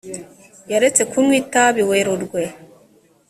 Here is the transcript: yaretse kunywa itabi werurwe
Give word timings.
yaretse 0.71 1.01
kunywa 1.11 1.35
itabi 1.41 1.81
werurwe 1.89 2.41